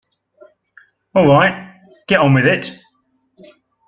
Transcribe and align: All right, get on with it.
All 1.13 1.27
right, 1.27 1.79
get 2.07 2.21
on 2.21 2.33
with 2.33 2.47
it. 2.47 2.71